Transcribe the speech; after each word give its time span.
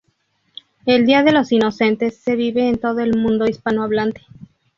El 0.87 1.05
día 1.05 1.21
de 1.21 1.31
los 1.31 1.51
inocentes 1.51 2.17
se 2.17 2.35
vive 2.35 2.67
en 2.69 2.79
todo 2.79 3.01
el 3.01 3.15
mundo 3.15 3.45
hispanohablante. 3.45 4.21